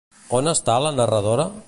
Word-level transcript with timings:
On 0.37 0.51
està 0.53 0.79
la 0.85 0.95
narradora? 1.01 1.47